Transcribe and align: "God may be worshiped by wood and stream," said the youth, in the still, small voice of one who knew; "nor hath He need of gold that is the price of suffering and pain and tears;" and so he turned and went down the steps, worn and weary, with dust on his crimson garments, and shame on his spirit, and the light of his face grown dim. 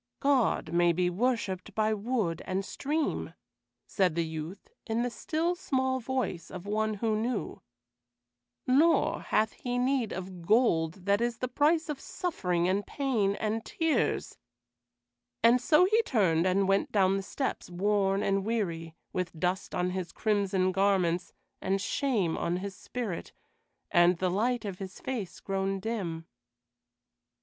"God 0.19 0.73
may 0.73 0.93
be 0.93 1.11
worshiped 1.11 1.75
by 1.75 1.93
wood 1.93 2.41
and 2.45 2.65
stream," 2.65 3.35
said 3.85 4.15
the 4.15 4.25
youth, 4.25 4.67
in 4.87 5.03
the 5.03 5.11
still, 5.11 5.53
small 5.53 5.99
voice 5.99 6.49
of 6.49 6.65
one 6.65 6.95
who 6.95 7.15
knew; 7.15 7.61
"nor 8.65 9.21
hath 9.21 9.51
He 9.51 9.77
need 9.77 10.11
of 10.11 10.41
gold 10.41 11.05
that 11.05 11.21
is 11.21 11.37
the 11.37 11.47
price 11.47 11.87
of 11.87 11.99
suffering 11.99 12.67
and 12.67 12.87
pain 12.87 13.35
and 13.35 13.63
tears;" 13.63 14.39
and 15.43 15.61
so 15.61 15.85
he 15.85 16.01
turned 16.01 16.47
and 16.47 16.67
went 16.67 16.91
down 16.91 17.15
the 17.15 17.21
steps, 17.21 17.69
worn 17.69 18.23
and 18.23 18.43
weary, 18.43 18.95
with 19.13 19.39
dust 19.39 19.75
on 19.75 19.91
his 19.91 20.11
crimson 20.11 20.71
garments, 20.71 21.31
and 21.61 21.79
shame 21.79 22.35
on 22.39 22.57
his 22.57 22.75
spirit, 22.75 23.33
and 23.91 24.17
the 24.17 24.31
light 24.31 24.65
of 24.65 24.79
his 24.79 24.99
face 24.99 25.39
grown 25.39 25.79
dim. 25.79 26.25